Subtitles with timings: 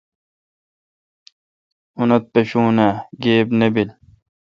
[1.97, 2.89] اونتھ پشون اؘ
[3.23, 3.89] گیب نہ بیل۔